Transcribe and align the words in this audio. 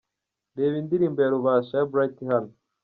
Reba 0.57 0.75
indirimbo 0.81 1.19
Rubasha 1.33 1.73
ya 1.79 1.87
Bright 1.91 2.15
hano:. 2.31 2.51